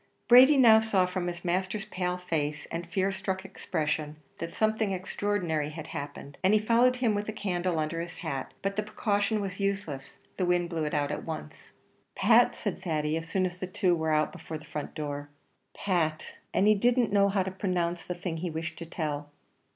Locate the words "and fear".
2.71-3.11